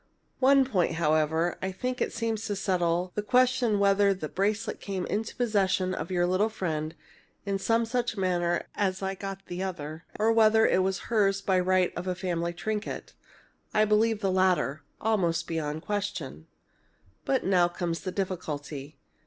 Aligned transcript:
One 0.39 0.65
point, 0.65 0.93
however, 0.93 1.59
I 1.61 1.71
think 1.71 2.01
it 2.01 2.11
seems 2.11 2.47
to 2.47 2.55
settle 2.55 3.11
the 3.13 3.21
question 3.21 3.77
whether 3.77 4.15
the 4.15 4.29
bracelet 4.29 4.79
came 4.81 5.05
into 5.05 5.35
the 5.35 5.37
possession 5.45 5.93
of 5.93 6.09
your 6.09 6.25
little 6.25 6.49
friend 6.49 6.95
in 7.45 7.59
some 7.59 7.85
such 7.85 8.17
manner 8.17 8.63
as 8.73 9.03
I 9.03 9.13
got 9.13 9.45
the 9.45 9.61
other, 9.61 10.05
or 10.19 10.31
whether 10.31 10.65
it 10.65 10.81
was 10.81 11.11
hers 11.13 11.39
by 11.43 11.59
right 11.59 11.93
as 11.95 12.07
a 12.07 12.15
family 12.15 12.51
trinket. 12.51 13.13
I 13.75 13.85
believe 13.85 14.21
the 14.21 14.31
latter 14.31 14.81
almost 14.99 15.45
beyond 15.45 15.83
question. 15.83 16.47
But 17.23 17.43
now 17.43 17.67
comes 17.67 17.99
the 17.99 18.11
difficulty. 18.11 18.97